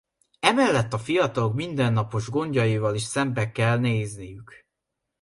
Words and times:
Emellett 0.39 0.93
a 0.93 0.97
fiatalok 0.97 1.53
mindennapos 1.53 2.29
gondjaival 2.29 2.95
is 2.95 3.03
szembe 3.03 3.51
kell 3.51 3.77
nézniük. 3.77 4.65